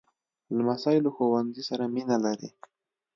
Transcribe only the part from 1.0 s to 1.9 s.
له ښوونځي سره